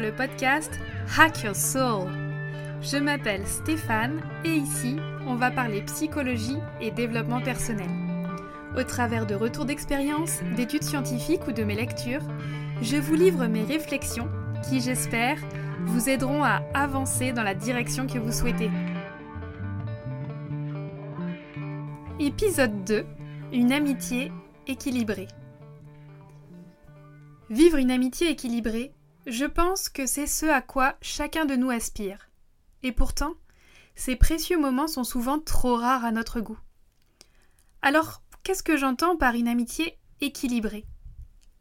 le 0.00 0.12
podcast 0.12 0.70
Hack 1.18 1.42
Your 1.42 1.56
Soul. 1.56 2.10
Je 2.82 2.98
m'appelle 2.98 3.46
Stéphane 3.46 4.20
et 4.44 4.52
ici, 4.52 4.96
on 5.26 5.36
va 5.36 5.50
parler 5.50 5.80
psychologie 5.82 6.58
et 6.80 6.90
développement 6.90 7.40
personnel. 7.40 7.88
Au 8.76 8.82
travers 8.82 9.26
de 9.26 9.34
retours 9.34 9.64
d'expérience, 9.64 10.40
d'études 10.54 10.82
scientifiques 10.82 11.46
ou 11.48 11.52
de 11.52 11.64
mes 11.64 11.74
lectures, 11.74 12.20
je 12.82 12.96
vous 12.96 13.14
livre 13.14 13.46
mes 13.46 13.64
réflexions 13.64 14.28
qui, 14.68 14.80
j'espère, 14.80 15.38
vous 15.84 16.10
aideront 16.10 16.44
à 16.44 16.62
avancer 16.74 17.32
dans 17.32 17.44
la 17.44 17.54
direction 17.54 18.06
que 18.06 18.18
vous 18.18 18.32
souhaitez. 18.32 18.70
Épisode 22.20 22.84
2 22.84 23.06
Une 23.52 23.72
amitié 23.72 24.30
équilibrée. 24.66 25.28
Vivre 27.48 27.76
une 27.78 27.92
amitié 27.92 28.30
équilibrée, 28.30 28.92
je 29.26 29.44
pense 29.44 29.88
que 29.88 30.06
c'est 30.06 30.28
ce 30.28 30.46
à 30.46 30.60
quoi 30.60 30.96
chacun 31.02 31.44
de 31.44 31.56
nous 31.56 31.70
aspire. 31.70 32.30
Et 32.82 32.92
pourtant, 32.92 33.34
ces 33.96 34.14
précieux 34.14 34.58
moments 34.58 34.86
sont 34.86 35.04
souvent 35.04 35.40
trop 35.40 35.74
rares 35.76 36.04
à 36.04 36.12
notre 36.12 36.40
goût. 36.40 36.58
Alors, 37.82 38.22
qu'est-ce 38.44 38.62
que 38.62 38.76
j'entends 38.76 39.16
par 39.16 39.34
une 39.34 39.48
amitié 39.48 39.98
équilibrée? 40.20 40.86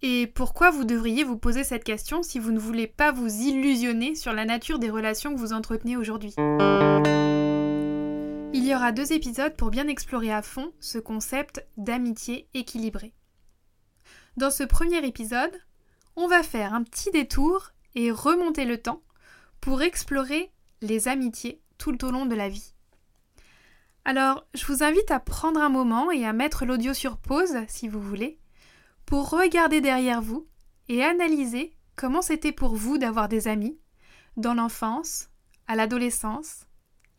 Et 0.03 0.27
pourquoi 0.27 0.69
vous 0.69 0.83
devriez 0.83 1.23
vous 1.23 1.37
poser 1.37 1.63
cette 1.63 1.83
question 1.83 2.21
si 2.21 2.37
vous 2.37 2.51
ne 2.51 2.59
voulez 2.59 2.85
pas 2.85 3.11
vous 3.11 3.27
illusionner 3.27 4.13
sur 4.13 4.33
la 4.33 4.45
nature 4.45 4.77
des 4.77 4.91
relations 4.91 5.33
que 5.33 5.39
vous 5.39 5.53
entretenez 5.53 5.97
aujourd'hui? 5.97 6.35
Il 8.53 8.63
y 8.63 8.75
aura 8.75 8.91
deux 8.91 9.11
épisodes 9.11 9.55
pour 9.55 9.71
bien 9.71 9.87
explorer 9.87 10.31
à 10.31 10.43
fond 10.43 10.71
ce 10.79 10.99
concept 10.99 11.65
d'amitié 11.77 12.47
équilibrée. 12.53 13.13
Dans 14.37 14.51
ce 14.51 14.63
premier 14.63 15.05
épisode, 15.05 15.59
on 16.15 16.27
va 16.27 16.43
faire 16.43 16.73
un 16.73 16.83
petit 16.83 17.11
détour 17.11 17.71
et 17.95 18.11
remonter 18.11 18.65
le 18.65 18.81
temps 18.81 19.01
pour 19.61 19.81
explorer 19.81 20.51
les 20.81 21.07
amitiés 21.07 21.61
tout 21.77 22.05
au 22.05 22.11
long 22.11 22.25
de 22.25 22.35
la 22.35 22.49
vie. 22.49 22.73
Alors, 24.05 24.45
je 24.53 24.65
vous 24.65 24.83
invite 24.83 25.09
à 25.09 25.19
prendre 25.19 25.59
un 25.59 25.69
moment 25.69 26.11
et 26.11 26.25
à 26.25 26.33
mettre 26.33 26.65
l'audio 26.65 26.93
sur 26.93 27.17
pause, 27.17 27.57
si 27.67 27.87
vous 27.87 28.01
voulez, 28.01 28.37
pour 29.05 29.29
regarder 29.29 29.81
derrière 29.81 30.21
vous 30.21 30.47
et 30.89 31.03
analyser 31.03 31.75
comment 31.95 32.21
c'était 32.21 32.51
pour 32.51 32.75
vous 32.75 32.97
d'avoir 32.97 33.27
des 33.27 33.47
amis 33.47 33.79
dans 34.37 34.53
l'enfance, 34.53 35.29
à 35.67 35.75
l'adolescence 35.75 36.67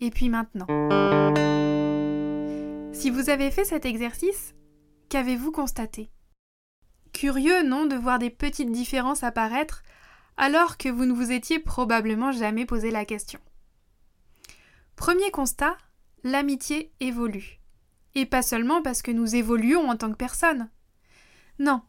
et 0.01 0.11
puis 0.11 0.29
maintenant. 0.29 0.67
Si 2.93 3.11
vous 3.11 3.31
avez 3.31 3.51
fait 3.51 3.65
cet 3.65 3.85
exercice, 3.85 4.55
qu'avez-vous 5.09 5.51
constaté? 5.51 6.11
Curieux, 7.17 7.62
non, 7.62 7.86
de 7.86 7.97
voir 7.97 8.19
des 8.19 8.28
petites 8.28 8.70
différences 8.70 9.22
apparaître 9.22 9.83
alors 10.36 10.77
que 10.77 10.91
vous 10.91 11.06
ne 11.06 11.14
vous 11.14 11.33
étiez 11.33 11.59
probablement 11.59 12.31
jamais 12.31 12.67
posé 12.67 12.91
la 12.91 13.06
question. 13.06 13.41
Premier 14.97 15.31
constat, 15.31 15.78
l'amitié 16.25 16.92
évolue. 17.00 17.59
Et 18.14 18.27
pas 18.27 18.42
seulement 18.42 18.83
parce 18.83 19.00
que 19.00 19.12
nous 19.12 19.34
évoluons 19.34 19.89
en 19.89 19.97
tant 19.97 20.11
que 20.11 20.19
personnes. 20.19 20.69
Non, 21.59 21.81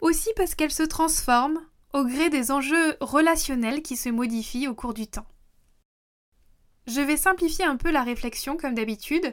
aussi 0.00 0.30
parce 0.34 0.56
qu'elle 0.56 0.72
se 0.72 0.82
transforme 0.82 1.60
au 1.92 2.04
gré 2.04 2.28
des 2.28 2.50
enjeux 2.50 2.96
relationnels 3.00 3.82
qui 3.82 3.96
se 3.96 4.08
modifient 4.08 4.66
au 4.66 4.74
cours 4.74 4.94
du 4.94 5.06
temps. 5.06 5.28
Je 6.88 7.00
vais 7.00 7.16
simplifier 7.16 7.64
un 7.64 7.76
peu 7.76 7.92
la 7.92 8.02
réflexion 8.02 8.56
comme 8.56 8.74
d'habitude, 8.74 9.32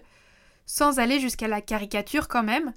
sans 0.68 1.00
aller 1.00 1.20
jusqu'à 1.20 1.48
la 1.48 1.62
caricature 1.62 2.28
quand 2.28 2.44
même, 2.44 2.72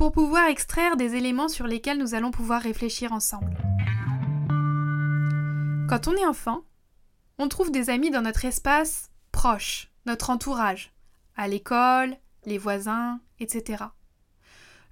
pour 0.00 0.12
pouvoir 0.12 0.46
extraire 0.46 0.96
des 0.96 1.14
éléments 1.14 1.50
sur 1.50 1.66
lesquels 1.66 1.98
nous 1.98 2.14
allons 2.14 2.30
pouvoir 2.30 2.62
réfléchir 2.62 3.12
ensemble. 3.12 3.54
Quand 5.90 6.08
on 6.08 6.16
est 6.16 6.24
enfant, 6.24 6.62
on 7.36 7.48
trouve 7.48 7.70
des 7.70 7.90
amis 7.90 8.10
dans 8.10 8.22
notre 8.22 8.46
espace 8.46 9.10
proche, 9.30 9.90
notre 10.06 10.30
entourage, 10.30 10.94
à 11.36 11.48
l'école, 11.48 12.16
les 12.46 12.56
voisins, 12.56 13.20
etc. 13.40 13.84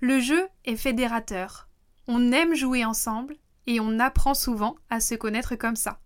Le 0.00 0.20
jeu 0.20 0.46
est 0.66 0.76
fédérateur. 0.76 1.70
On 2.06 2.30
aime 2.30 2.54
jouer 2.54 2.84
ensemble 2.84 3.34
et 3.66 3.80
on 3.80 4.00
apprend 4.00 4.34
souvent 4.34 4.76
à 4.90 5.00
se 5.00 5.14
connaître 5.14 5.54
comme 5.54 5.76
ça. 5.76 6.00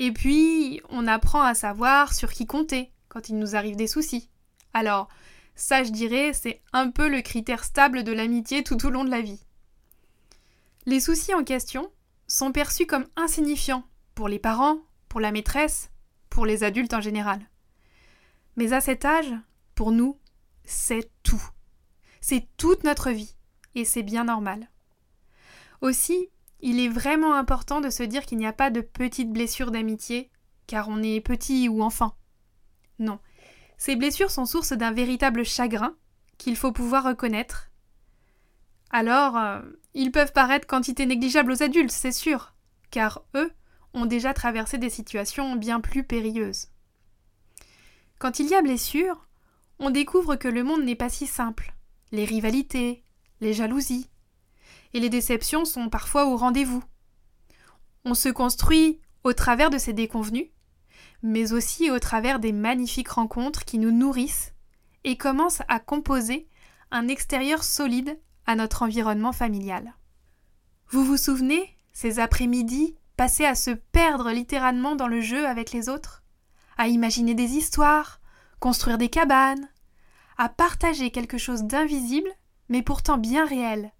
Et 0.00 0.10
puis, 0.10 0.80
on 0.88 1.06
apprend 1.06 1.42
à 1.42 1.54
savoir 1.54 2.12
sur 2.12 2.32
qui 2.32 2.46
compter 2.46 2.90
quand 3.08 3.28
il 3.28 3.38
nous 3.38 3.54
arrive 3.54 3.76
des 3.76 3.86
soucis. 3.86 4.30
Alors, 4.74 5.06
ça, 5.60 5.84
je 5.84 5.90
dirais, 5.90 6.32
c'est 6.32 6.62
un 6.72 6.90
peu 6.90 7.06
le 7.06 7.20
critère 7.20 7.64
stable 7.64 8.02
de 8.02 8.12
l'amitié 8.12 8.64
tout 8.64 8.86
au 8.86 8.88
long 8.88 9.04
de 9.04 9.10
la 9.10 9.20
vie. 9.20 9.44
Les 10.86 11.00
soucis 11.00 11.34
en 11.34 11.44
question 11.44 11.92
sont 12.26 12.50
perçus 12.50 12.86
comme 12.86 13.04
insignifiants 13.14 13.84
pour 14.14 14.26
les 14.26 14.38
parents, 14.38 14.78
pour 15.10 15.20
la 15.20 15.32
maîtresse, 15.32 15.90
pour 16.30 16.46
les 16.46 16.64
adultes 16.64 16.94
en 16.94 17.02
général. 17.02 17.40
Mais 18.56 18.72
à 18.72 18.80
cet 18.80 19.04
âge, 19.04 19.34
pour 19.74 19.92
nous, 19.92 20.18
c'est 20.64 21.10
tout. 21.22 21.46
C'est 22.22 22.48
toute 22.56 22.82
notre 22.82 23.10
vie, 23.10 23.36
et 23.74 23.84
c'est 23.84 24.02
bien 24.02 24.24
normal. 24.24 24.70
Aussi, 25.82 26.30
il 26.60 26.80
est 26.80 26.88
vraiment 26.88 27.34
important 27.34 27.82
de 27.82 27.90
se 27.90 28.02
dire 28.02 28.24
qu'il 28.24 28.38
n'y 28.38 28.46
a 28.46 28.54
pas 28.54 28.70
de 28.70 28.80
petites 28.80 29.30
blessures 29.30 29.72
d'amitié, 29.72 30.30
car 30.66 30.88
on 30.88 31.02
est 31.02 31.20
petit 31.20 31.68
ou 31.68 31.82
enfant. 31.82 32.14
Non, 32.98 33.18
ces 33.80 33.96
blessures 33.96 34.30
sont 34.30 34.44
source 34.44 34.74
d'un 34.74 34.92
véritable 34.92 35.42
chagrin 35.42 35.96
qu'il 36.36 36.54
faut 36.54 36.70
pouvoir 36.70 37.02
reconnaître. 37.02 37.70
Alors, 38.90 39.38
euh, 39.38 39.62
ils 39.94 40.12
peuvent 40.12 40.34
paraître 40.34 40.66
quantité 40.66 41.06
négligeable 41.06 41.50
aux 41.50 41.62
adultes, 41.62 41.90
c'est 41.90 42.12
sûr, 42.12 42.52
car 42.90 43.22
eux 43.34 43.50
ont 43.94 44.04
déjà 44.04 44.34
traversé 44.34 44.76
des 44.76 44.90
situations 44.90 45.56
bien 45.56 45.80
plus 45.80 46.04
périlleuses. 46.04 46.68
Quand 48.18 48.38
il 48.38 48.48
y 48.48 48.54
a 48.54 48.60
blessure, 48.60 49.26
on 49.78 49.88
découvre 49.88 50.36
que 50.36 50.48
le 50.48 50.62
monde 50.62 50.84
n'est 50.84 50.94
pas 50.94 51.08
si 51.08 51.26
simple. 51.26 51.72
Les 52.12 52.26
rivalités, 52.26 53.02
les 53.40 53.54
jalousies, 53.54 54.10
et 54.92 55.00
les 55.00 55.08
déceptions 55.08 55.64
sont 55.64 55.88
parfois 55.88 56.26
au 56.26 56.36
rendez-vous. 56.36 56.84
On 58.04 58.12
se 58.12 58.28
construit 58.28 59.00
au 59.24 59.32
travers 59.32 59.70
de 59.70 59.78
ces 59.78 59.94
déconvenus, 59.94 60.48
mais 61.22 61.52
aussi 61.52 61.90
au 61.90 61.98
travers 61.98 62.40
des 62.40 62.52
magnifiques 62.52 63.10
rencontres 63.10 63.64
qui 63.64 63.78
nous 63.78 63.90
nourrissent 63.90 64.54
et 65.04 65.16
commencent 65.16 65.62
à 65.68 65.78
composer 65.78 66.48
un 66.90 67.08
extérieur 67.08 67.62
solide 67.62 68.18
à 68.46 68.56
notre 68.56 68.82
environnement 68.82 69.32
familial. 69.32 69.94
Vous 70.88 71.04
vous 71.04 71.16
souvenez 71.16 71.76
ces 71.92 72.18
après-midi 72.18 72.96
passés 73.16 73.44
à 73.44 73.54
se 73.54 73.70
perdre 73.70 74.30
littéralement 74.30 74.96
dans 74.96 75.08
le 75.08 75.20
jeu 75.20 75.46
avec 75.46 75.72
les 75.72 75.88
autres, 75.88 76.22
à 76.78 76.88
imaginer 76.88 77.34
des 77.34 77.56
histoires, 77.56 78.20
construire 78.58 78.98
des 78.98 79.10
cabanes, 79.10 79.68
à 80.38 80.48
partager 80.48 81.10
quelque 81.10 81.38
chose 81.38 81.64
d'invisible 81.64 82.30
mais 82.70 82.82
pourtant 82.82 83.18
bien 83.18 83.44
réel, 83.44 83.92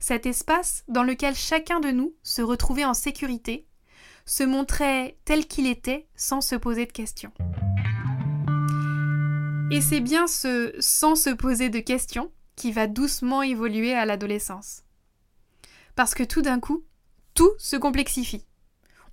cet 0.00 0.26
espace 0.26 0.82
dans 0.88 1.04
lequel 1.04 1.34
chacun 1.34 1.78
de 1.78 1.90
nous 1.90 2.14
se 2.22 2.42
retrouvait 2.42 2.84
en 2.84 2.94
sécurité 2.94 3.67
se 4.28 4.42
montrait 4.42 5.16
tel 5.24 5.46
qu'il 5.46 5.66
était 5.66 6.06
sans 6.14 6.42
se 6.42 6.54
poser 6.54 6.84
de 6.84 6.92
questions. 6.92 7.32
Et 9.70 9.80
c'est 9.80 10.00
bien 10.00 10.26
ce 10.26 10.74
sans 10.80 11.16
se 11.16 11.30
poser 11.30 11.70
de 11.70 11.80
questions 11.80 12.30
qui 12.54 12.70
va 12.70 12.86
doucement 12.86 13.42
évoluer 13.42 13.94
à 13.94 14.04
l'adolescence. 14.04 14.82
Parce 15.96 16.14
que 16.14 16.24
tout 16.24 16.42
d'un 16.42 16.60
coup, 16.60 16.84
tout 17.32 17.50
se 17.58 17.76
complexifie. 17.76 18.44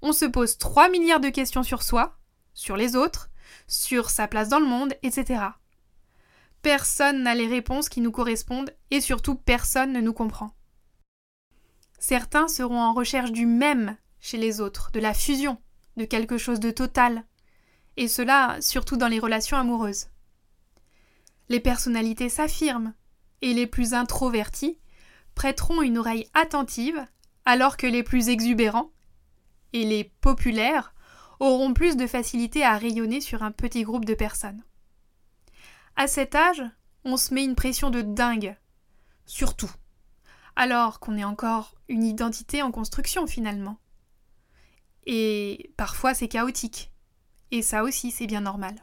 On 0.01 0.11
se 0.11 0.25
pose 0.25 0.57
3 0.57 0.89
milliards 0.89 1.21
de 1.21 1.29
questions 1.29 1.63
sur 1.63 1.81
soi, 1.81 2.17
sur 2.53 2.75
les 2.75 2.97
autres, 2.97 3.29
sur 3.67 4.09
sa 4.09 4.27
place 4.27 4.49
dans 4.49 4.59
le 4.59 4.65
monde, 4.65 4.95
etc. 5.01 5.43
Personne 6.61 7.23
n'a 7.23 7.35
les 7.35 7.47
réponses 7.47 7.87
qui 7.87 8.01
nous 8.01 8.11
correspondent 8.11 8.75
et 8.91 8.99
surtout 8.99 9.35
personne 9.35 9.93
ne 9.93 10.01
nous 10.01 10.13
comprend. 10.13 10.51
Certains 11.99 12.49
seront 12.49 12.81
en 12.81 12.93
recherche 12.93 13.31
du 13.31 13.45
même 13.45 13.95
chez 14.25 14.37
les 14.39 14.59
autres, 14.59 14.89
de 14.91 14.99
la 14.99 15.13
fusion, 15.13 15.61
de 15.97 16.05
quelque 16.05 16.39
chose 16.39 16.59
de 16.59 16.71
total, 16.71 17.25
et 17.95 18.07
cela 18.07 18.57
surtout 18.59 18.97
dans 18.97 19.07
les 19.07 19.19
relations 19.19 19.55
amoureuses. 19.55 20.07
Les 21.47 21.59
personnalités 21.59 22.29
s'affirment, 22.29 22.95
et 23.43 23.53
les 23.53 23.67
plus 23.67 23.93
introvertis 23.93 24.79
prêteront 25.35 25.83
une 25.83 25.99
oreille 25.99 26.27
attentive, 26.33 27.05
alors 27.45 27.77
que 27.77 27.85
les 27.85 28.01
plus 28.01 28.29
exubérants 28.29 28.89
et 29.73 29.83
les 29.83 30.05
populaires 30.21 30.95
auront 31.39 31.75
plus 31.75 31.95
de 31.95 32.07
facilité 32.07 32.63
à 32.63 32.79
rayonner 32.79 33.21
sur 33.21 33.43
un 33.43 33.51
petit 33.51 33.83
groupe 33.83 34.05
de 34.05 34.15
personnes. 34.15 34.63
À 35.97 36.07
cet 36.07 36.33
âge, 36.33 36.63
on 37.03 37.15
se 37.15 37.31
met 37.31 37.43
une 37.43 37.53
pression 37.53 37.91
de 37.91 38.01
dingue, 38.01 38.57
surtout, 39.27 39.71
alors 40.55 40.99
qu'on 40.99 41.15
est 41.15 41.23
encore 41.23 41.75
une 41.89 42.03
identité 42.03 42.63
en 42.63 42.71
construction 42.71 43.27
finalement. 43.27 43.77
Et 45.05 45.71
parfois 45.77 46.13
c'est 46.13 46.27
chaotique. 46.27 46.91
Et 47.51 47.61
ça 47.61 47.83
aussi 47.83 48.11
c'est 48.11 48.27
bien 48.27 48.41
normal. 48.41 48.75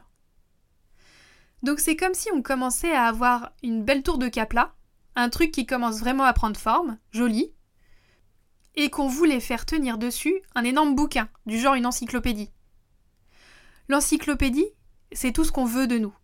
Donc 1.63 1.79
c'est 1.79 1.95
comme 1.95 2.13
si 2.13 2.29
on 2.33 2.41
commençait 2.41 2.93
à 2.93 3.05
avoir 3.05 3.53
une 3.63 3.83
belle 3.83 4.03
tour 4.03 4.17
de 4.17 4.27
Capla, 4.27 4.73
un 5.15 5.29
truc 5.29 5.51
qui 5.51 5.65
commence 5.65 5.99
vraiment 5.99 6.23
à 6.23 6.33
prendre 6.33 6.59
forme, 6.59 6.97
joli. 7.11 7.53
et 8.75 8.89
qu'on 8.89 9.07
voulait 9.07 9.39
faire 9.39 9.65
tenir 9.67 9.99
dessus 9.99 10.41
un 10.55 10.63
énorme 10.63 10.95
bouquin, 10.95 11.29
du 11.45 11.59
genre 11.59 11.75
une 11.75 11.85
encyclopédie. 11.85 12.49
L'encyclopédie, 13.87 14.65
c'est 15.11 15.31
tout 15.31 15.43
ce 15.43 15.51
qu'on 15.51 15.65
veut 15.65 15.85
de 15.85 15.99
nous, 15.99 16.15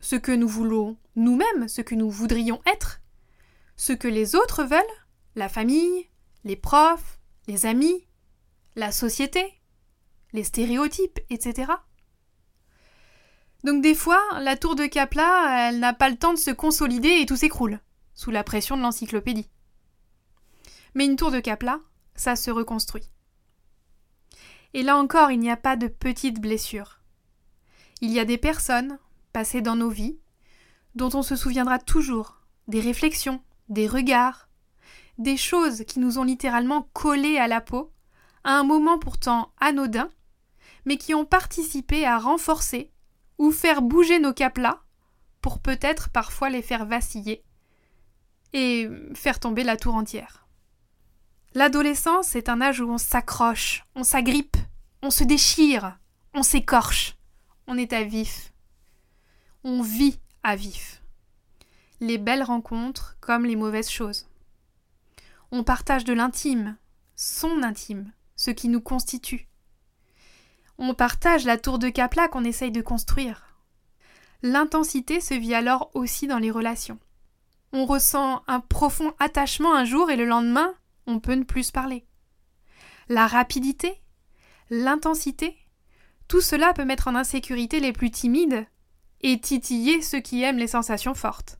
ce 0.00 0.16
que 0.16 0.32
nous 0.32 0.48
voulons 0.48 0.98
nous-mêmes, 1.16 1.66
ce 1.66 1.80
que 1.80 1.94
nous 1.94 2.10
voudrions 2.10 2.60
être, 2.66 3.00
ce 3.76 3.94
que 3.94 4.08
les 4.08 4.34
autres 4.34 4.64
veulent, 4.64 4.82
la 5.34 5.48
famille, 5.48 6.08
les 6.44 6.56
profs, 6.56 7.18
les 7.48 7.66
amis, 7.66 8.06
la 8.76 8.92
société, 8.92 9.60
les 10.32 10.44
stéréotypes, 10.44 11.20
etc. 11.30 11.72
Donc 13.62 13.82
des 13.82 13.94
fois, 13.94 14.20
la 14.40 14.56
tour 14.56 14.74
de 14.74 14.86
Capla, 14.86 15.68
elle 15.68 15.78
n'a 15.78 15.94
pas 15.94 16.10
le 16.10 16.16
temps 16.16 16.34
de 16.34 16.38
se 16.38 16.50
consolider 16.50 17.20
et 17.20 17.26
tout 17.26 17.36
s'écroule, 17.36 17.80
sous 18.14 18.30
la 18.30 18.44
pression 18.44 18.76
de 18.76 18.82
l'encyclopédie. 18.82 19.48
Mais 20.94 21.06
une 21.06 21.16
tour 21.16 21.30
de 21.30 21.40
Capla, 21.40 21.80
ça 22.14 22.36
se 22.36 22.50
reconstruit. 22.50 23.10
Et 24.74 24.82
là 24.82 24.96
encore, 24.96 25.30
il 25.30 25.38
n'y 25.38 25.50
a 25.50 25.56
pas 25.56 25.76
de 25.76 25.86
petites 25.86 26.40
blessures. 26.40 27.00
Il 28.00 28.10
y 28.10 28.20
a 28.20 28.24
des 28.24 28.38
personnes, 28.38 28.98
passées 29.32 29.62
dans 29.62 29.76
nos 29.76 29.88
vies, 29.88 30.18
dont 30.94 31.10
on 31.14 31.22
se 31.22 31.36
souviendra 31.36 31.78
toujours, 31.78 32.40
des 32.68 32.80
réflexions, 32.80 33.40
des 33.68 33.86
regards, 33.86 34.48
des 35.18 35.36
choses 35.36 35.84
qui 35.84 36.00
nous 36.00 36.18
ont 36.18 36.24
littéralement 36.24 36.88
collé 36.92 37.38
à 37.38 37.48
la 37.48 37.60
peau, 37.60 37.92
à 38.44 38.58
un 38.58 38.64
moment 38.64 38.98
pourtant 38.98 39.52
anodin, 39.58 40.10
mais 40.84 40.96
qui 40.96 41.14
ont 41.14 41.24
participé 41.24 42.06
à 42.06 42.18
renforcer 42.18 42.90
ou 43.38 43.50
faire 43.50 43.82
bouger 43.82 44.18
nos 44.18 44.32
caplas 44.32 44.80
pour 45.40 45.58
peut-être 45.58 46.10
parfois 46.10 46.50
les 46.50 46.62
faire 46.62 46.86
vaciller 46.86 47.42
et 48.52 48.88
faire 49.14 49.40
tomber 49.40 49.64
la 49.64 49.76
tour 49.76 49.94
entière. 49.94 50.46
L'adolescence 51.54 52.36
est 52.36 52.48
un 52.48 52.60
âge 52.60 52.80
où 52.80 52.88
on 52.88 52.98
s'accroche, 52.98 53.84
on 53.94 54.04
s'agrippe, 54.04 54.56
on 55.02 55.10
se 55.10 55.24
déchire, 55.24 55.98
on 56.34 56.42
s'écorche, 56.42 57.16
on 57.66 57.78
est 57.78 57.92
à 57.92 58.02
vif. 58.02 58.52
On 59.62 59.82
vit 59.82 60.18
à 60.42 60.56
vif. 60.56 61.02
Les 62.00 62.18
belles 62.18 62.42
rencontres 62.42 63.16
comme 63.20 63.44
les 63.44 63.56
mauvaises 63.56 63.88
choses. 63.88 64.26
On 65.52 65.62
partage 65.64 66.04
de 66.04 66.12
l'intime, 66.12 66.76
son 67.16 67.62
intime, 67.62 68.12
ce 68.36 68.50
qui 68.50 68.68
nous 68.68 68.80
constitue. 68.80 69.48
On 70.78 70.94
partage 70.94 71.44
la 71.44 71.56
tour 71.56 71.78
de 71.78 71.88
Capla 71.88 72.28
qu'on 72.28 72.44
essaye 72.44 72.72
de 72.72 72.82
construire. 72.82 73.54
L'intensité 74.42 75.20
se 75.20 75.34
vit 75.34 75.54
alors 75.54 75.90
aussi 75.94 76.26
dans 76.26 76.38
les 76.38 76.50
relations. 76.50 76.98
On 77.72 77.86
ressent 77.86 78.42
un 78.46 78.60
profond 78.60 79.14
attachement 79.18 79.74
un 79.74 79.84
jour 79.84 80.10
et 80.10 80.16
le 80.16 80.26
lendemain, 80.26 80.74
on 81.06 81.20
peut 81.20 81.34
ne 81.34 81.44
plus 81.44 81.70
parler. 81.70 82.06
La 83.08 83.26
rapidité, 83.26 84.00
l'intensité, 84.70 85.56
tout 86.28 86.40
cela 86.40 86.72
peut 86.72 86.84
mettre 86.84 87.08
en 87.08 87.14
insécurité 87.14 87.80
les 87.80 87.92
plus 87.92 88.10
timides 88.10 88.66
et 89.20 89.40
titiller 89.40 90.02
ceux 90.02 90.20
qui 90.20 90.42
aiment 90.42 90.58
les 90.58 90.68
sensations 90.68 91.14
fortes. 91.14 91.58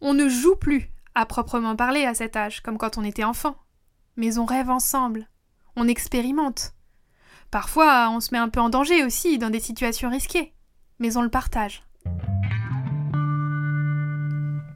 On 0.00 0.14
ne 0.14 0.28
joue 0.28 0.56
plus, 0.56 0.90
à 1.14 1.24
proprement 1.26 1.76
parler, 1.76 2.04
à 2.04 2.14
cet 2.14 2.36
âge, 2.36 2.60
comme 2.60 2.78
quand 2.78 2.98
on 2.98 3.04
était 3.04 3.24
enfant. 3.24 3.56
Mais 4.16 4.38
on 4.38 4.44
rêve 4.44 4.70
ensemble, 4.70 5.28
on 5.76 5.88
expérimente. 5.88 6.72
Parfois, 7.50 8.10
on 8.10 8.20
se 8.20 8.30
met 8.32 8.38
un 8.38 8.48
peu 8.48 8.60
en 8.60 8.68
danger 8.68 9.04
aussi 9.04 9.38
dans 9.38 9.50
des 9.50 9.60
situations 9.60 10.10
risquées, 10.10 10.52
mais 10.98 11.16
on 11.16 11.22
le 11.22 11.30
partage. 11.30 11.84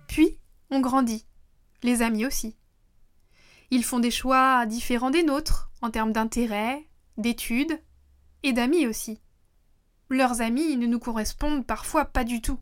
Puis, 0.08 0.38
on 0.70 0.80
grandit, 0.80 1.26
les 1.82 2.02
amis 2.02 2.26
aussi. 2.26 2.56
Ils 3.70 3.84
font 3.84 3.98
des 3.98 4.10
choix 4.10 4.66
différents 4.66 5.10
des 5.10 5.22
nôtres, 5.22 5.70
en 5.82 5.90
termes 5.90 6.12
d'intérêt, 6.12 6.88
d'études, 7.16 7.80
et 8.42 8.52
d'amis 8.52 8.86
aussi. 8.86 9.20
Leurs 10.08 10.40
amis 10.40 10.76
ne 10.76 10.86
nous 10.86 10.98
correspondent 10.98 11.66
parfois 11.66 12.06
pas 12.06 12.24
du 12.24 12.40
tout. 12.40 12.58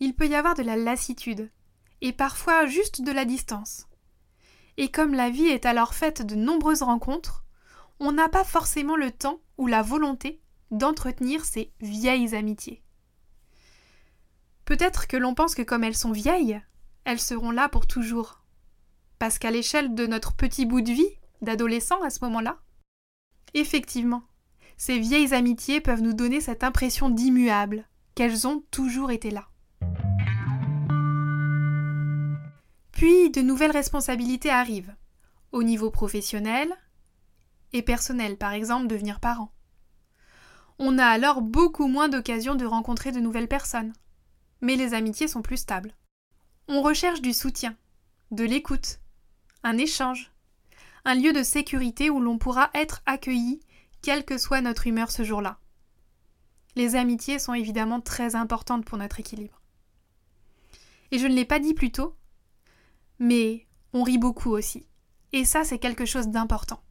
Il 0.00 0.14
peut 0.14 0.26
y 0.26 0.34
avoir 0.34 0.54
de 0.54 0.62
la 0.62 0.76
lassitude, 0.76 1.50
et 2.00 2.12
parfois 2.12 2.66
juste 2.66 3.02
de 3.02 3.12
la 3.12 3.24
distance. 3.24 3.86
Et 4.80 4.90
comme 4.90 5.12
la 5.12 5.28
vie 5.28 5.48
est 5.48 5.66
alors 5.66 5.92
faite 5.92 6.24
de 6.24 6.34
nombreuses 6.34 6.80
rencontres, 6.80 7.44
on 7.98 8.12
n'a 8.12 8.30
pas 8.30 8.44
forcément 8.44 8.96
le 8.96 9.10
temps 9.10 9.42
ou 9.58 9.66
la 9.66 9.82
volonté 9.82 10.40
d'entretenir 10.70 11.44
ces 11.44 11.70
vieilles 11.82 12.34
amitiés. 12.34 12.82
Peut-être 14.64 15.06
que 15.06 15.18
l'on 15.18 15.34
pense 15.34 15.54
que 15.54 15.60
comme 15.60 15.84
elles 15.84 15.94
sont 15.94 16.12
vieilles, 16.12 16.62
elles 17.04 17.20
seront 17.20 17.50
là 17.50 17.68
pour 17.68 17.86
toujours, 17.86 18.42
parce 19.18 19.38
qu'à 19.38 19.50
l'échelle 19.50 19.94
de 19.94 20.06
notre 20.06 20.32
petit 20.32 20.64
bout 20.64 20.80
de 20.80 20.92
vie, 20.92 21.18
d'adolescent 21.42 22.00
à 22.02 22.08
ce 22.08 22.24
moment-là, 22.24 22.56
effectivement, 23.52 24.22
ces 24.78 24.98
vieilles 24.98 25.34
amitiés 25.34 25.82
peuvent 25.82 26.00
nous 26.00 26.14
donner 26.14 26.40
cette 26.40 26.64
impression 26.64 27.10
d'immuable, 27.10 27.86
qu'elles 28.14 28.46
ont 28.46 28.64
toujours 28.70 29.10
été 29.10 29.30
là. 29.30 29.50
Puis 33.00 33.30
de 33.30 33.40
nouvelles 33.40 33.70
responsabilités 33.70 34.50
arrivent, 34.50 34.94
au 35.52 35.62
niveau 35.62 35.90
professionnel 35.90 36.70
et 37.72 37.80
personnel, 37.80 38.36
par 38.36 38.52
exemple 38.52 38.88
devenir 38.88 39.20
parent. 39.20 39.50
On 40.78 40.98
a 40.98 41.06
alors 41.06 41.40
beaucoup 41.40 41.88
moins 41.88 42.10
d'occasions 42.10 42.56
de 42.56 42.66
rencontrer 42.66 43.10
de 43.10 43.18
nouvelles 43.18 43.48
personnes, 43.48 43.94
mais 44.60 44.76
les 44.76 44.92
amitiés 44.92 45.28
sont 45.28 45.40
plus 45.40 45.56
stables. 45.56 45.94
On 46.68 46.82
recherche 46.82 47.22
du 47.22 47.32
soutien, 47.32 47.74
de 48.32 48.44
l'écoute, 48.44 49.00
un 49.62 49.78
échange, 49.78 50.30
un 51.06 51.14
lieu 51.14 51.32
de 51.32 51.42
sécurité 51.42 52.10
où 52.10 52.20
l'on 52.20 52.36
pourra 52.36 52.68
être 52.74 53.00
accueilli 53.06 53.60
quelle 54.02 54.26
que 54.26 54.36
soit 54.36 54.60
notre 54.60 54.86
humeur 54.86 55.10
ce 55.10 55.24
jour-là. 55.24 55.58
Les 56.76 56.96
amitiés 56.96 57.38
sont 57.38 57.54
évidemment 57.54 58.02
très 58.02 58.36
importantes 58.36 58.84
pour 58.84 58.98
notre 58.98 59.20
équilibre. 59.20 59.62
Et 61.12 61.18
je 61.18 61.26
ne 61.26 61.34
l'ai 61.34 61.46
pas 61.46 61.60
dit 61.60 61.72
plus 61.72 61.92
tôt, 61.92 62.14
mais 63.20 63.68
on 63.92 64.02
rit 64.02 64.18
beaucoup 64.18 64.50
aussi. 64.50 64.88
Et 65.32 65.44
ça, 65.44 65.62
c'est 65.62 65.78
quelque 65.78 66.06
chose 66.06 66.28
d'important. 66.28 66.82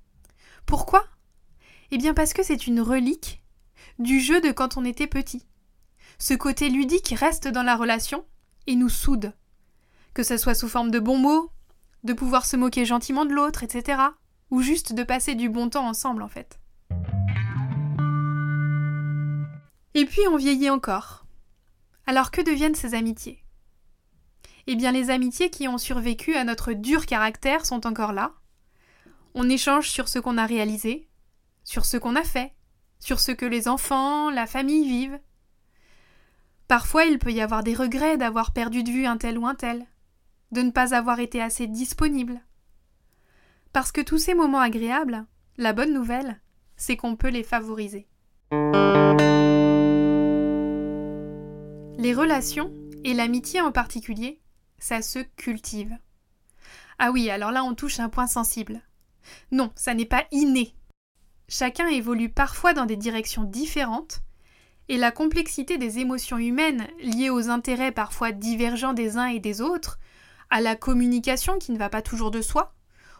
Pourquoi? 0.65 1.03
Eh 1.91 1.97
bien 1.97 2.13
parce 2.13 2.33
que 2.33 2.43
c'est 2.43 2.67
une 2.67 2.79
relique 2.79 3.43
du 3.97 4.21
jeu 4.21 4.39
de 4.39 4.51
quand 4.51 4.77
on 4.77 4.85
était 4.85 5.07
petit. 5.07 5.45
Ce 6.19 6.33
côté 6.33 6.69
ludique 6.69 7.13
reste 7.17 7.47
dans 7.47 7.63
la 7.63 7.75
relation 7.75 8.25
et 8.67 8.75
nous 8.75 8.89
soude. 8.89 9.33
Que 10.13 10.23
ce 10.23 10.37
soit 10.37 10.55
sous 10.55 10.69
forme 10.69 10.91
de 10.91 10.99
bons 10.99 11.17
mots, 11.17 11.51
de 12.03 12.13
pouvoir 12.13 12.45
se 12.45 12.55
moquer 12.55 12.85
gentiment 12.85 13.25
de 13.25 13.33
l'autre, 13.33 13.63
etc. 13.63 14.01
Ou 14.51 14.61
juste 14.61 14.93
de 14.93 15.03
passer 15.03 15.35
du 15.35 15.49
bon 15.49 15.69
temps 15.69 15.87
ensemble, 15.87 16.21
en 16.21 16.27
fait. 16.27 16.59
Et 19.95 20.05
puis 20.05 20.21
on 20.29 20.37
vieillit 20.37 20.69
encore. 20.69 21.25
Alors 22.05 22.31
que 22.31 22.41
deviennent 22.41 22.75
ces 22.75 22.93
amitiés? 22.93 23.43
Eh 24.67 24.75
bien 24.75 24.91
les 24.91 25.09
amitiés 25.09 25.49
qui 25.49 25.67
ont 25.67 25.77
survécu 25.77 26.35
à 26.35 26.43
notre 26.43 26.73
dur 26.73 27.05
caractère 27.05 27.65
sont 27.65 27.87
encore 27.87 28.13
là. 28.13 28.33
On 29.35 29.49
échange 29.49 29.89
sur 29.89 30.07
ce 30.07 30.19
qu'on 30.19 30.37
a 30.37 30.45
réalisé, 30.45 31.07
sur 31.63 31.85
ce 31.85 31.97
qu'on 31.97 32.15
a 32.15 32.23
fait, 32.23 32.53
sur 32.99 33.19
ce 33.19 33.31
que 33.31 33.45
les 33.45 33.67
enfants, 33.67 34.29
la 34.29 34.45
famille 34.45 34.87
vivent. 34.87 35.19
Parfois 36.67 37.05
il 37.05 37.19
peut 37.19 37.31
y 37.31 37.41
avoir 37.41 37.63
des 37.63 37.73
regrets 37.73 38.17
d'avoir 38.17 38.51
perdu 38.51 38.83
de 38.83 38.91
vue 38.91 39.05
un 39.05 39.17
tel 39.17 39.37
ou 39.37 39.47
un 39.47 39.55
tel, 39.55 39.85
de 40.51 40.61
ne 40.61 40.71
pas 40.71 40.93
avoir 40.93 41.19
été 41.19 41.41
assez 41.41 41.67
disponible. 41.67 42.41
Parce 43.73 43.91
que 43.91 44.01
tous 44.01 44.17
ces 44.17 44.33
moments 44.33 44.59
agréables, 44.59 45.25
la 45.57 45.73
bonne 45.73 45.93
nouvelle, 45.93 46.39
c'est 46.75 46.97
qu'on 46.97 47.15
peut 47.15 47.29
les 47.29 47.43
favoriser. 47.43 48.07
Les 51.97 52.13
relations, 52.13 52.73
et 53.03 53.13
l'amitié 53.13 53.61
en 53.61 53.71
particulier, 53.71 54.41
ça 54.79 55.01
se 55.01 55.19
cultive. 55.19 55.97
Ah 56.97 57.11
oui, 57.11 57.29
alors 57.29 57.51
là 57.51 57.63
on 57.63 57.75
touche 57.75 57.99
un 57.99 58.09
point 58.09 58.27
sensible. 58.27 58.81
Non, 59.51 59.71
ça 59.75 59.93
n'est 59.93 60.05
pas 60.05 60.25
inné. 60.31 60.75
Chacun 61.47 61.87
évolue 61.87 62.29
parfois 62.29 62.73
dans 62.73 62.85
des 62.85 62.97
directions 62.97 63.43
différentes, 63.43 64.21
et 64.89 64.97
la 64.97 65.11
complexité 65.11 65.77
des 65.77 65.99
émotions 65.99 66.39
humaines 66.39 66.87
liées 66.99 67.29
aux 67.29 67.49
intérêts 67.49 67.91
parfois 67.91 68.31
divergents 68.31 68.93
des 68.93 69.17
uns 69.17 69.27
et 69.27 69.39
des 69.39 69.61
autres 69.61 69.99
à 70.49 70.61
la 70.61 70.75
communication 70.75 71.59
qui 71.59 71.71
ne 71.71 71.77
va 71.77 71.89
pas 71.89 72.01
toujours 72.01 72.31
de 72.31 72.41
soi, 72.41 72.73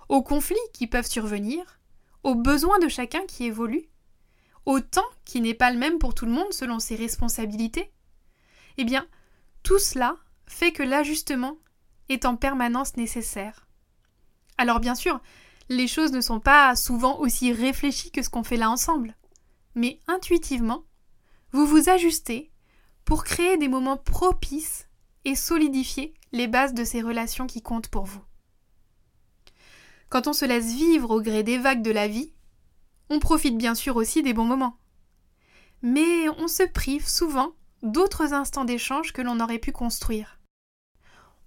aux 0.10 0.24
conflits 0.24 0.58
qui 0.74 0.88
peuvent 0.88 1.08
survenir, 1.08 1.80
aux 2.24 2.34
besoins 2.34 2.80
de 2.80 2.88
chacun 2.88 3.24
qui 3.28 3.46
évoluent, 3.46 3.88
au 4.66 4.80
temps 4.80 5.02
qui 5.26 5.42
n'est 5.42 5.54
pas 5.54 5.72
le 5.72 5.78
même 5.78 6.00
pour 6.00 6.16
tout 6.16 6.26
le 6.26 6.32
monde 6.32 6.52
selon 6.52 6.80
ses 6.80 6.96
responsabilités, 6.96 7.92
eh 8.78 8.84
bien, 8.84 9.08
tout 9.62 9.80
cela 9.80 10.16
fait 10.50 10.72
que 10.72 10.84
l'ajustement 10.84 11.58
est 12.10 12.26
en 12.26 12.36
permanence 12.36 12.98
nécessaire. 12.98 13.68
Alors 14.58 14.80
bien 14.80 14.96
sûr, 14.96 15.22
les 15.70 15.88
choses 15.88 16.12
ne 16.12 16.22
sont 16.22 16.40
pas 16.40 16.76
souvent 16.76 17.20
aussi 17.20 17.54
réfléchies 17.54 18.12
que 18.12 18.24
ce 18.24 18.30
qu'on 18.30 18.44
fait 18.44 18.58
là 18.58 18.70
ensemble, 18.70 19.16
mais 19.76 20.00
intuitivement, 20.08 20.84
vous 21.52 21.66
vous 21.66 21.90
ajustez 21.90 22.52
pour 23.06 23.24
créer 23.24 23.58
des 23.58 23.68
moments 23.68 23.98
propices 23.98 24.88
et 25.24 25.36
solidifier 25.36 26.14
les 26.32 26.48
bases 26.48 26.74
de 26.74 26.84
ces 26.84 27.02
relations 27.02 27.48
qui 27.48 27.62
comptent 27.62 27.90
pour 27.90 28.06
vous. 28.06 28.24
Quand 30.10 30.28
on 30.28 30.34
se 30.34 30.46
laisse 30.46 30.74
vivre 30.74 31.12
au 31.12 31.22
gré 31.22 31.44
des 31.44 31.60
vagues 31.60 31.84
de 31.84 31.92
la 31.92 32.08
vie, 32.08 32.34
on 33.10 33.20
profite 33.20 33.58
bien 33.58 33.76
sûr 33.76 33.96
aussi 33.96 34.24
des 34.24 34.34
bons 34.34 34.46
moments. 34.46 34.78
Mais 35.84 36.28
on 36.40 36.48
se 36.48 36.64
prive 36.64 37.08
souvent 37.08 37.54
d'autres 37.84 38.34
instants 38.34 38.66
d'échange 38.66 39.14
que 39.14 39.22
l'on 39.22 39.40
aurait 39.40 39.60
pu 39.60 39.72
construire. 39.72 40.39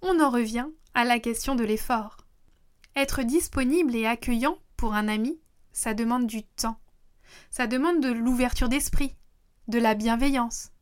On 0.05 0.19
en 0.19 0.31
revient 0.31 0.67
à 0.95 1.05
la 1.05 1.21
question 1.21 1.55
de 1.55 1.63
l'effort. 1.63 2.17
Être 2.97 3.23
disponible 3.23 3.95
et 3.95 4.05
accueillant 4.05 4.59
pour 4.77 4.95
un 4.95 5.07
ami, 5.07 5.39
ça 5.73 5.95
demande 5.95 6.27
du 6.27 6.43
temps. 6.43 6.81
Ça 7.51 7.69
demande 7.69 8.01
de 8.01 8.11
l'ouverture 8.11 8.69
d'esprit, 8.69 9.17
de 9.69 9.79
la 9.79 9.95
bienveillance. 9.95 10.73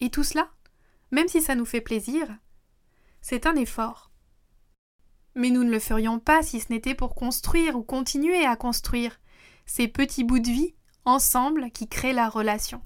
Et 0.00 0.10
tout 0.10 0.22
cela, 0.22 0.48
même 1.10 1.26
si 1.26 1.42
ça 1.42 1.56
nous 1.56 1.64
fait 1.64 1.80
plaisir, 1.80 2.28
c'est 3.20 3.46
un 3.46 3.56
effort. 3.56 4.12
Mais 5.34 5.50
nous 5.50 5.64
ne 5.64 5.70
le 5.72 5.80
ferions 5.80 6.20
pas 6.20 6.44
si 6.44 6.60
ce 6.60 6.70
n'était 6.70 6.94
pour 6.94 7.16
construire 7.16 7.76
ou 7.76 7.82
continuer 7.82 8.46
à 8.46 8.54
construire 8.54 9.20
ces 9.66 9.88
petits 9.88 10.24
bouts 10.24 10.38
de 10.38 10.50
vie 10.50 10.76
ensemble 11.04 11.72
qui 11.72 11.88
créent 11.88 12.12
la 12.12 12.28
relation. 12.28 12.80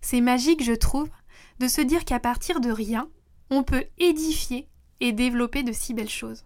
C'est 0.00 0.20
magique, 0.20 0.62
je 0.62 0.72
trouve, 0.72 1.10
de 1.58 1.66
se 1.66 1.80
dire 1.80 2.04
qu'à 2.04 2.20
partir 2.20 2.60
de 2.60 2.70
rien, 2.70 3.10
on 3.50 3.64
peut 3.64 3.84
édifier 3.98 4.68
et 5.00 5.12
développer 5.12 5.62
de 5.62 5.72
si 5.72 5.94
belles 5.94 6.08
choses. 6.08 6.44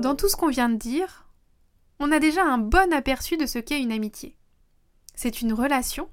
Dans 0.00 0.16
tout 0.16 0.28
ce 0.28 0.36
qu'on 0.36 0.48
vient 0.48 0.68
de 0.68 0.76
dire, 0.76 1.28
on 1.98 2.10
a 2.10 2.18
déjà 2.18 2.44
un 2.44 2.58
bon 2.58 2.92
aperçu 2.92 3.36
de 3.36 3.46
ce 3.46 3.58
qu'est 3.58 3.80
une 3.80 3.92
amitié. 3.92 4.36
C'est 5.14 5.40
une 5.40 5.52
relation, 5.52 6.10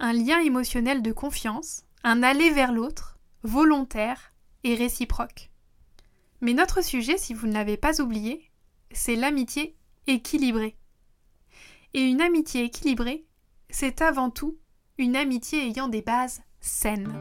un 0.00 0.12
lien 0.12 0.40
émotionnel 0.40 1.02
de 1.02 1.12
confiance, 1.12 1.84
un 2.02 2.22
aller 2.22 2.50
vers 2.50 2.72
l'autre, 2.72 3.18
volontaire 3.42 4.32
et 4.64 4.74
réciproque. 4.74 5.50
Mais 6.40 6.52
notre 6.52 6.82
sujet, 6.82 7.16
si 7.16 7.32
vous 7.32 7.46
ne 7.46 7.52
l'avez 7.52 7.76
pas 7.76 8.00
oublié, 8.00 8.50
c'est 8.90 9.16
l'amitié 9.16 9.76
équilibrée. 10.06 10.76
Et 11.94 12.00
une 12.00 12.20
amitié 12.20 12.64
équilibrée, 12.64 13.24
c'est 13.70 14.02
avant 14.02 14.30
tout 14.30 14.58
une 14.96 15.16
amitié 15.16 15.66
ayant 15.66 15.88
des 15.88 16.02
bases 16.02 16.40
saines. 16.60 17.12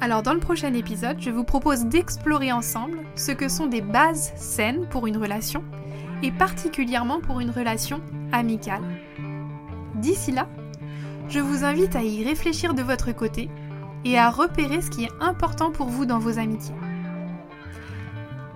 Alors 0.00 0.22
dans 0.22 0.34
le 0.34 0.38
prochain 0.38 0.72
épisode, 0.72 1.20
je 1.20 1.30
vous 1.30 1.42
propose 1.42 1.86
d'explorer 1.86 2.52
ensemble 2.52 3.00
ce 3.16 3.32
que 3.32 3.48
sont 3.48 3.66
des 3.66 3.80
bases 3.80 4.32
saines 4.36 4.88
pour 4.88 5.08
une 5.08 5.16
relation, 5.16 5.64
et 6.22 6.30
particulièrement 6.30 7.20
pour 7.20 7.40
une 7.40 7.50
relation 7.50 8.00
amicale. 8.30 8.84
D'ici 9.96 10.30
là, 10.30 10.48
je 11.28 11.40
vous 11.40 11.64
invite 11.64 11.96
à 11.96 12.02
y 12.02 12.22
réfléchir 12.24 12.74
de 12.74 12.82
votre 12.82 13.10
côté 13.10 13.50
et 14.04 14.16
à 14.16 14.30
repérer 14.30 14.80
ce 14.80 14.90
qui 14.90 15.04
est 15.04 15.12
important 15.20 15.72
pour 15.72 15.88
vous 15.88 16.06
dans 16.06 16.20
vos 16.20 16.38
amitiés. 16.38 16.74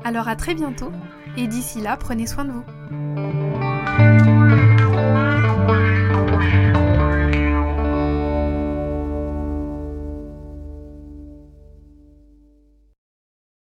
Alors 0.05 0.29
à 0.29 0.37
très 0.37 0.55
bientôt, 0.55 0.93
et 1.37 1.49
d'ici 1.49 1.81
là, 1.81 1.97
prenez 1.97 2.29
soin 2.29 2.45
de 2.45 2.53
vous. 2.53 2.65